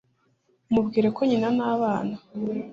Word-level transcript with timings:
Mubwire 0.73 1.07
ko 1.15 1.21
nkina 1.27 1.49
nabana 1.57 2.15